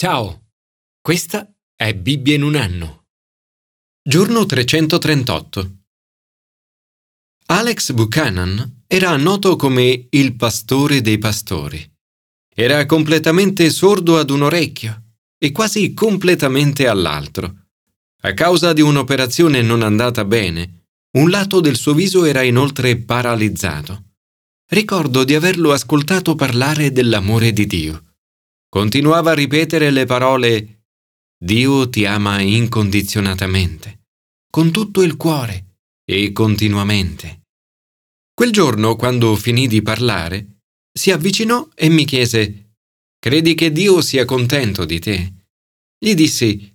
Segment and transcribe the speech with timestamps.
[0.00, 0.50] Ciao,
[1.00, 3.06] questa è Bibbia in un anno.
[4.00, 5.78] Giorno 338.
[7.46, 11.84] Alex Buchanan era noto come il pastore dei pastori.
[12.54, 17.66] Era completamente sordo ad un orecchio e quasi completamente all'altro.
[18.22, 20.84] A causa di un'operazione non andata bene,
[21.16, 24.12] un lato del suo viso era inoltre paralizzato.
[24.68, 28.02] Ricordo di averlo ascoltato parlare dell'amore di Dio
[28.68, 30.82] continuava a ripetere le parole
[31.40, 34.06] Dio ti ama incondizionatamente,
[34.50, 37.42] con tutto il cuore e continuamente.
[38.34, 40.60] Quel giorno, quando finì di parlare,
[40.92, 42.72] si avvicinò e mi chiese
[43.20, 45.32] Credi che Dio sia contento di te?
[45.98, 46.72] Gli dissi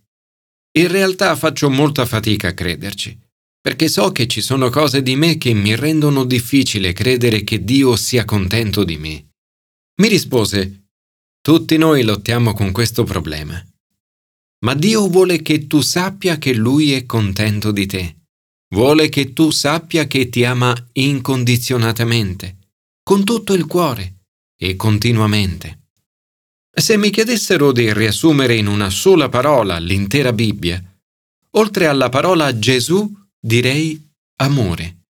[0.77, 3.17] In realtà faccio molta fatica a crederci,
[3.61, 7.95] perché so che ci sono cose di me che mi rendono difficile credere che Dio
[7.95, 9.29] sia contento di me.
[10.01, 10.82] Mi rispose
[11.43, 13.61] tutti noi lottiamo con questo problema.
[14.63, 18.15] Ma Dio vuole che tu sappia che Lui è contento di te.
[18.73, 22.71] Vuole che tu sappia che ti ama incondizionatamente,
[23.03, 24.21] con tutto il cuore
[24.57, 25.89] e continuamente.
[26.73, 30.81] Se mi chiedessero di riassumere in una sola parola l'intera Bibbia,
[31.57, 34.01] oltre alla parola Gesù direi
[34.37, 35.07] amore.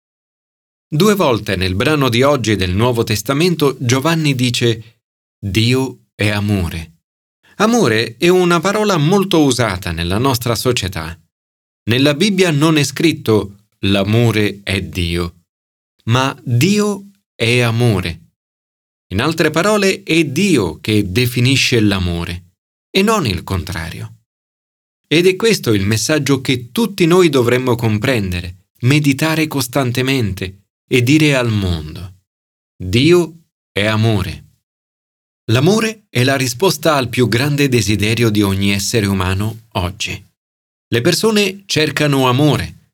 [0.90, 5.02] Due volte nel brano di oggi del Nuovo Testamento Giovanni dice
[5.40, 6.92] Dio è amore.
[7.58, 11.20] Amore è una parola molto usata nella nostra società.
[11.90, 15.44] Nella Bibbia non è scritto l'amore è Dio,
[16.06, 18.20] ma Dio è amore.
[19.14, 22.54] In altre parole, è Dio che definisce l'amore
[22.90, 24.22] e non il contrario.
[25.08, 31.52] Ed è questo il messaggio che tutti noi dovremmo comprendere, meditare costantemente e dire al
[31.52, 32.22] mondo.
[32.76, 33.42] Dio
[33.72, 34.53] è amore.
[35.48, 40.26] L'amore è la risposta al più grande desiderio di ogni essere umano oggi.
[40.88, 42.92] Le persone cercano amore.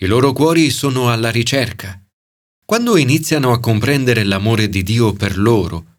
[0.00, 2.00] I loro cuori sono alla ricerca.
[2.64, 5.98] Quando iniziano a comprendere l'amore di Dio per loro,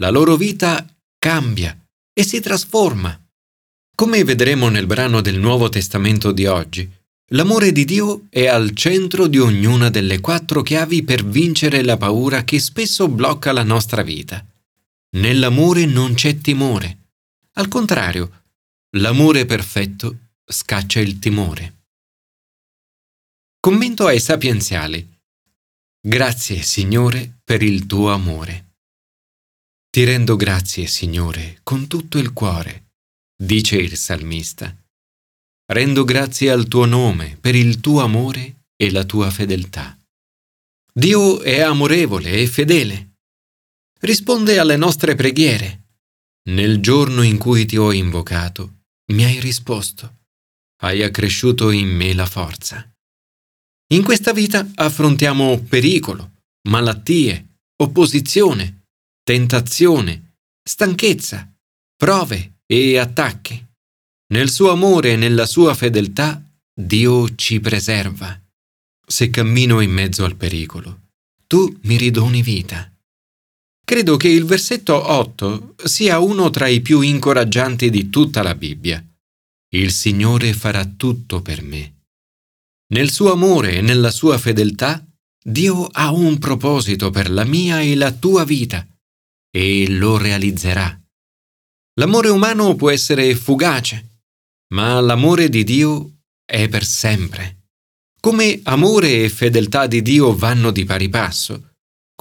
[0.00, 0.86] la loro vita
[1.18, 1.82] cambia
[2.12, 3.18] e si trasforma.
[3.96, 6.86] Come vedremo nel brano del Nuovo Testamento di oggi,
[7.30, 12.44] l'amore di Dio è al centro di ognuna delle quattro chiavi per vincere la paura
[12.44, 14.44] che spesso blocca la nostra vita.
[15.16, 17.10] Nell'amore non c'è timore.
[17.52, 18.44] Al contrario,
[18.96, 21.84] l'amore perfetto scaccia il timore.
[23.60, 25.06] Commento ai sapienziali.
[26.00, 28.76] Grazie, Signore, per il tuo amore.
[29.90, 32.92] Ti rendo grazie, Signore, con tutto il cuore,
[33.36, 34.74] dice il salmista.
[35.66, 39.96] Rendo grazie al tuo nome per il tuo amore e la tua fedeltà.
[40.90, 43.11] Dio è amorevole e fedele
[44.02, 45.80] risponde alle nostre preghiere.
[46.50, 48.80] Nel giorno in cui ti ho invocato,
[49.12, 50.20] mi hai risposto.
[50.82, 52.84] Hai accresciuto in me la forza.
[53.92, 56.32] In questa vita affrontiamo pericolo,
[56.68, 58.86] malattie, opposizione,
[59.22, 61.48] tentazione, stanchezza,
[61.96, 63.64] prove e attacchi.
[64.32, 66.42] Nel suo amore e nella sua fedeltà
[66.74, 68.40] Dio ci preserva.
[69.06, 71.10] Se cammino in mezzo al pericolo,
[71.46, 72.91] tu mi ridoni vita.
[73.84, 79.04] Credo che il versetto 8 sia uno tra i più incoraggianti di tutta la Bibbia.
[79.74, 82.00] Il Signore farà tutto per me.
[82.92, 85.04] Nel suo amore e nella sua fedeltà,
[85.44, 88.86] Dio ha un proposito per la mia e la tua vita
[89.50, 90.98] e lo realizzerà.
[91.98, 94.20] L'amore umano può essere fugace,
[94.74, 97.66] ma l'amore di Dio è per sempre.
[98.20, 101.71] Come amore e fedeltà di Dio vanno di pari passo,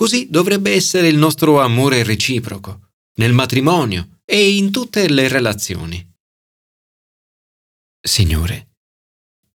[0.01, 6.11] Così dovrebbe essere il nostro amore reciproco, nel matrimonio e in tutte le relazioni.
[8.01, 8.77] Signore,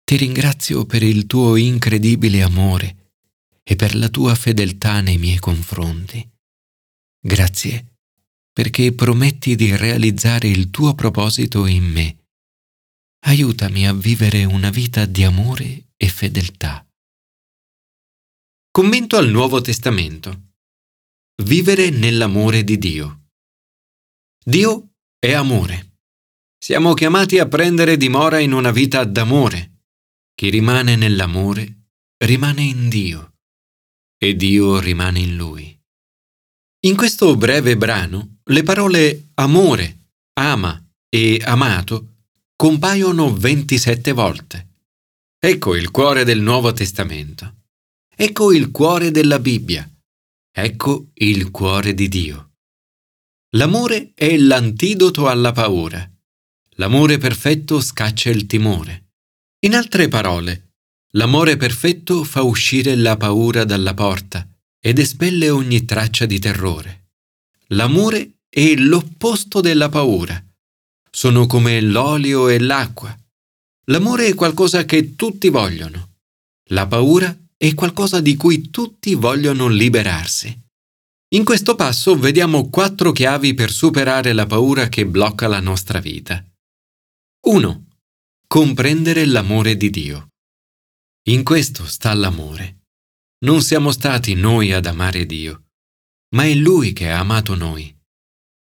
[0.05, 3.13] ti ringrazio per il tuo incredibile amore
[3.63, 6.31] e per la tua fedeltà nei miei confronti.
[7.19, 7.97] Grazie
[8.53, 12.27] perché prometti di realizzare il tuo proposito in me.
[13.21, 16.84] Aiutami a vivere una vita di amore e fedeltà.
[18.77, 20.55] Commento al Nuovo Testamento.
[21.45, 23.29] Vivere nell'amore di Dio.
[24.45, 25.99] Dio è amore.
[26.59, 29.83] Siamo chiamati a prendere dimora in una vita d'amore.
[30.35, 31.85] Chi rimane nell'amore
[32.25, 33.35] rimane in Dio
[34.19, 35.81] e Dio rimane in lui.
[36.87, 42.25] In questo breve brano le parole amore, ama e amato
[42.57, 44.79] compaiono 27 volte.
[45.39, 47.63] Ecco il cuore del Nuovo Testamento.
[48.17, 49.91] Ecco il cuore della Bibbia.
[50.57, 52.53] Ecco il cuore di Dio.
[53.57, 56.09] L'amore è l'antidoto alla paura.
[56.77, 59.13] l'amore perfetto scaccia il timore.
[59.65, 60.75] In altre parole,
[61.13, 64.47] l'amore perfetto fa uscire la paura dalla porta
[64.81, 67.11] ed espelle ogni traccia di terrore.
[67.69, 70.41] L'amore è l'opposto della paura.
[71.11, 73.17] Sono come l'olio e l'acqua.
[73.87, 76.11] L'amore è qualcosa che tutti vogliono.
[76.69, 80.55] La paura è qualcosa di cui tutti vogliono liberarsi.
[81.35, 86.45] In questo passo vediamo quattro chiavi per superare la paura che blocca la nostra vita.
[87.47, 87.87] 1.
[88.47, 90.29] Comprendere l'amore di Dio.
[91.31, 92.83] In questo sta l'amore.
[93.47, 95.69] Non siamo stati noi ad amare Dio,
[96.35, 97.91] ma è Lui che ha amato noi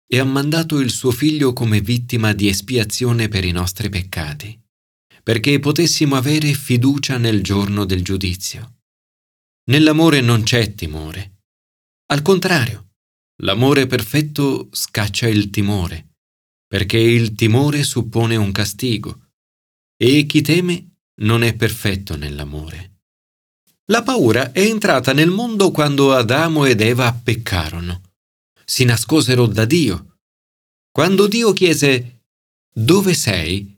[0.06, 4.56] e ha mandato il suo Figlio come vittima di espiazione per i nostri peccati,
[5.24, 8.76] perché potessimo avere fiducia nel giorno del giudizio.
[9.66, 11.44] Nell'amore non c'è timore.
[12.08, 12.96] Al contrario,
[13.44, 16.16] l'amore perfetto scaccia il timore,
[16.68, 19.32] perché il timore suppone un castigo,
[19.96, 22.92] e chi teme non è perfetto nell'amore.
[23.86, 28.02] La paura è entrata nel mondo quando Adamo ed Eva peccarono.
[28.66, 30.18] Si nascosero da Dio.
[30.92, 32.24] Quando Dio chiese
[32.74, 33.78] Dove sei?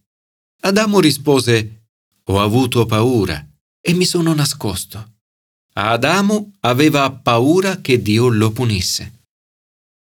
[0.61, 1.89] Adamo rispose
[2.25, 3.47] Ho avuto paura
[3.81, 5.14] e mi sono nascosto.
[5.77, 9.23] Adamo aveva paura che Dio lo punisse.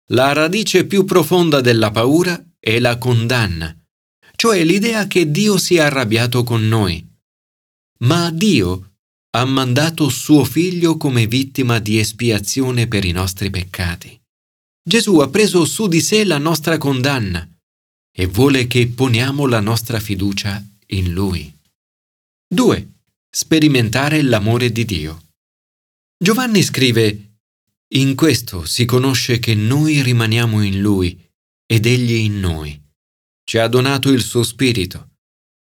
[0.09, 3.75] La radice più profonda della paura è la condanna,
[4.37, 7.03] cioè l'idea che Dio sia arrabbiato con noi.
[8.01, 8.97] Ma Dio
[9.31, 14.21] ha mandato suo figlio come vittima di espiazione per i nostri peccati.
[14.87, 17.49] Gesù ha preso su di sé la nostra condanna
[18.13, 21.51] e vuole che poniamo la nostra fiducia in Lui.
[22.47, 22.89] 2.
[23.31, 25.24] Sperimentare l'amore di Dio.
[26.25, 27.35] Giovanni scrive,
[27.97, 31.21] In questo si conosce che noi rimaniamo in Lui
[31.67, 32.81] ed Egli in noi.
[33.44, 35.11] Ci ha donato il suo Spirito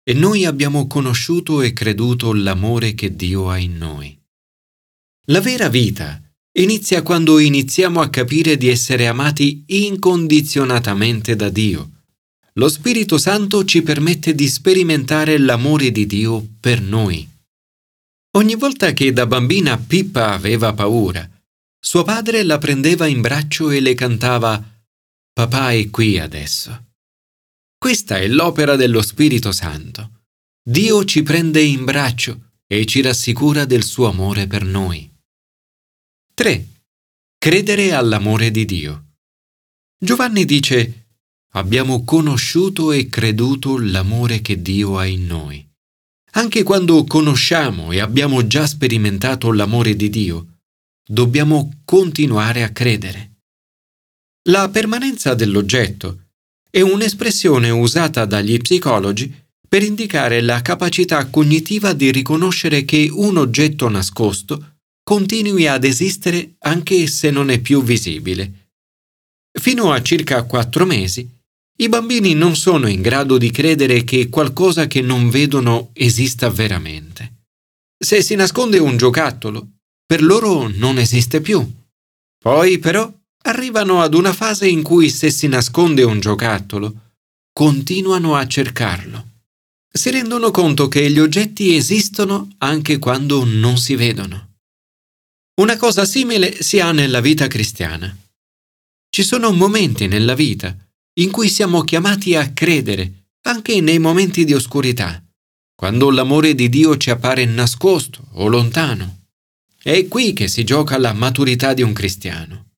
[0.03, 4.15] e noi abbiamo conosciuto e creduto l'amore che Dio ha in noi.
[5.29, 6.21] La vera vita
[6.59, 12.03] inizia quando iniziamo a capire di essere amati incondizionatamente da Dio.
[12.53, 17.27] Lo Spirito Santo ci permette di sperimentare l'amore di Dio per noi.
[18.35, 21.29] Ogni volta che da bambina Pippa aveva paura,
[21.79, 24.71] suo padre la prendeva in braccio e le cantava
[25.33, 26.93] Papà è qui adesso.
[27.77, 30.25] Questa è l'opera dello Spirito Santo.
[30.63, 35.11] Dio ci prende in braccio e ci rassicura del suo amore per noi.
[36.35, 36.67] 3.
[37.37, 39.15] Credere all'amore di Dio.
[39.97, 41.07] Giovanni dice,
[41.53, 45.67] abbiamo conosciuto e creduto l'amore che Dio ha in noi.
[46.35, 50.61] Anche quando conosciamo e abbiamo già sperimentato l'amore di Dio,
[51.07, 53.41] dobbiamo continuare a credere.
[54.49, 56.29] La permanenza dell'oggetto
[56.71, 59.31] è un'espressione usata dagli psicologi
[59.67, 67.05] per indicare la capacità cognitiva di riconoscere che un oggetto nascosto continui ad esistere anche
[67.05, 68.71] se non è più visibile.
[69.51, 71.29] Fino a circa quattro mesi,
[71.77, 77.45] i bambini non sono in grado di credere che qualcosa che non vedono esista veramente.
[77.97, 79.67] Se si nasconde un giocattolo,
[80.05, 81.67] per loro non esiste più.
[82.37, 83.11] Poi però
[83.45, 87.13] arrivano ad una fase in cui se si nasconde un giocattolo,
[87.51, 89.29] continuano a cercarlo.
[89.91, 94.49] Si rendono conto che gli oggetti esistono anche quando non si vedono.
[95.61, 98.15] Una cosa simile si ha nella vita cristiana.
[99.09, 100.75] Ci sono momenti nella vita
[101.15, 105.23] in cui siamo chiamati a credere, anche nei momenti di oscurità,
[105.75, 109.25] quando l'amore di Dio ci appare nascosto o lontano.
[109.81, 112.71] È qui che si gioca la maturità di un cristiano.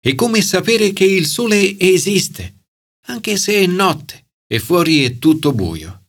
[0.00, 2.66] È come sapere che il sole esiste,
[3.06, 6.04] anche se è notte e fuori è tutto buio.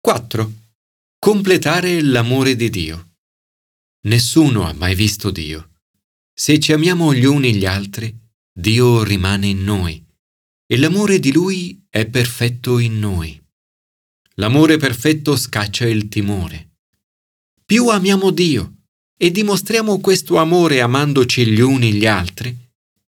[0.00, 0.52] 4.
[1.18, 3.10] Completare l'amore di Dio.
[4.06, 5.70] Nessuno ha mai visto Dio.
[6.32, 8.16] Se ci amiamo gli uni gli altri,
[8.52, 10.06] Dio rimane in noi
[10.70, 13.40] e l'amore di Lui è perfetto in noi.
[14.34, 16.76] L'amore perfetto scaccia il timore.
[17.64, 18.74] Più amiamo Dio
[19.16, 22.54] e dimostriamo questo amore amandoci gli uni gli altri,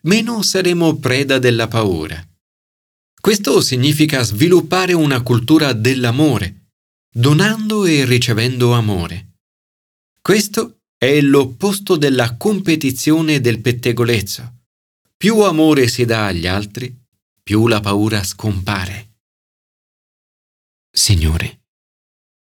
[0.04, 2.22] meno saremo preda della paura.
[3.20, 6.72] Questo significa sviluppare una cultura dell'amore,
[7.10, 9.38] donando e ricevendo amore.
[10.22, 14.54] Questo è l'opposto della competizione e del pettegolezzo.
[15.16, 17.04] Più amore si dà agli altri,
[17.46, 19.20] più la paura scompare.
[20.90, 21.68] Signore,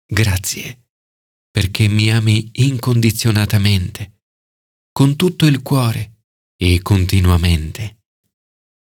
[0.04, 0.88] grazie
[1.50, 4.25] perché mi ami incondizionatamente,
[4.92, 8.02] con tutto il cuore e continuamente.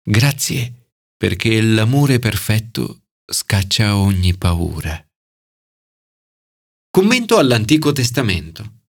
[0.04, 5.04] Grazie perché l'amore perfetto scaccia ogni paura.
[6.92, 8.82] Commento all'Antico Testamento.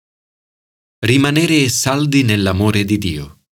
[0.99, 3.42] Rimanere saldi nell'amore di Dio.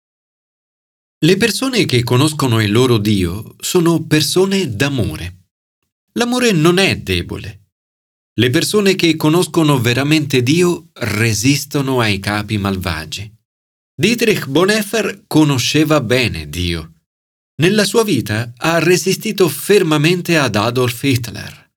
[1.23, 5.49] Le persone che conoscono il loro Dio sono persone d'amore.
[6.13, 7.73] L'amore non è debole.
[8.39, 13.31] Le persone che conoscono veramente Dio resistono ai capi malvagi.
[13.93, 16.93] Dietrich Bonhoeffer conosceva bene Dio.
[17.61, 21.71] Nella sua vita ha resistito fermamente ad Adolf Hitler.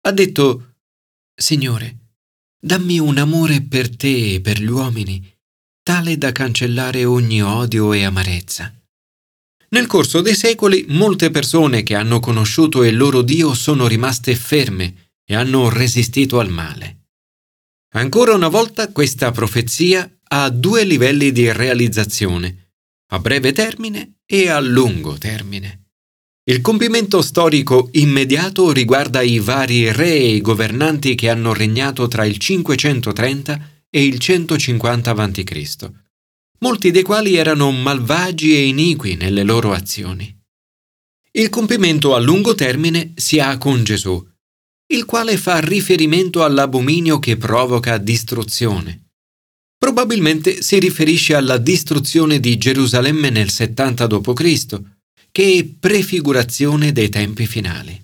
[0.00, 0.78] Ha detto,
[1.32, 2.14] Signore,
[2.58, 5.24] dammi un amore per te e per gli uomini,
[5.80, 8.74] tale da cancellare ogni odio e amarezza.
[9.72, 15.12] Nel corso dei secoli molte persone che hanno conosciuto il loro Dio sono rimaste ferme
[15.24, 17.06] e hanno resistito al male.
[17.94, 22.72] Ancora una volta questa profezia ha due livelli di realizzazione,
[23.12, 25.90] a breve termine e a lungo termine.
[26.50, 32.38] Il compimento storico immediato riguarda i vari re e governanti che hanno regnato tra il
[32.38, 35.90] 530 e il 150 a.C
[36.62, 40.38] molti dei quali erano malvagi e iniqui nelle loro azioni.
[41.32, 44.26] Il compimento a lungo termine si ha con Gesù,
[44.92, 49.10] il quale fa riferimento all'abominio che provoca distruzione.
[49.78, 54.80] Probabilmente si riferisce alla distruzione di Gerusalemme nel 70 d.C.,
[55.30, 57.98] che è prefigurazione dei tempi finali.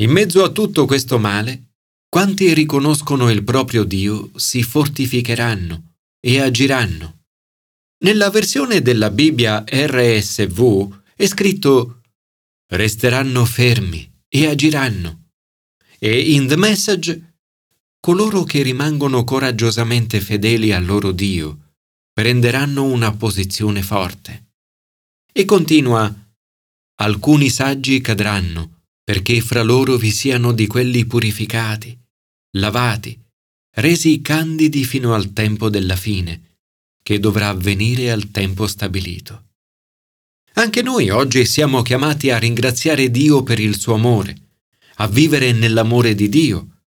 [0.00, 1.70] In mezzo a tutto questo male,
[2.08, 7.19] quanti riconoscono il proprio Dio si fortificheranno e agiranno
[8.02, 12.02] nella versione della Bibbia RSV è scritto
[12.72, 15.30] resteranno fermi e agiranno.
[15.98, 17.34] E in The Message
[18.00, 21.74] coloro che rimangono coraggiosamente fedeli al loro Dio
[22.12, 24.52] prenderanno una posizione forte.
[25.32, 26.12] E continua
[26.96, 31.98] alcuni saggi cadranno perché fra loro vi siano di quelli purificati,
[32.56, 33.18] lavati,
[33.76, 36.49] resi candidi fino al tempo della fine
[37.10, 39.48] che dovrà avvenire al tempo stabilito.
[40.52, 44.36] Anche noi oggi siamo chiamati a ringraziare Dio per il suo amore,
[44.98, 46.82] a vivere nell'amore di Dio,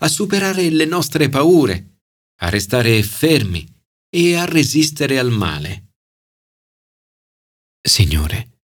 [0.00, 2.00] a superare le nostre paure,
[2.40, 3.72] a restare fermi
[4.10, 5.92] e a resistere al male.
[7.80, 8.62] Signore,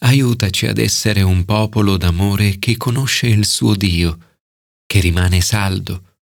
[0.00, 4.42] aiutaci ad essere un popolo d'amore che conosce il suo Dio,
[4.84, 6.18] che rimane saldo,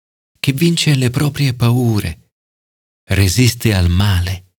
[0.40, 2.25] che vince le proprie paure,
[3.08, 4.54] resiste al male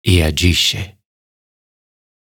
[0.00, 0.93] e agisce.